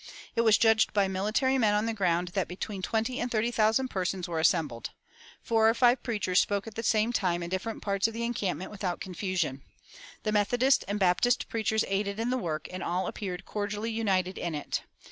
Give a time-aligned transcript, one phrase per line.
[0.35, 3.89] It was judged by military men on the ground that between twenty and thirty thousand
[3.89, 4.89] persons were assembled.
[5.43, 8.71] Four or five preachers spoke at the same time in different parts of the encampment
[8.71, 9.61] without confusion.
[10.23, 14.55] The Methodist and Baptist preachers aided in the work, and all appeared cordially united in
[14.55, 14.81] it.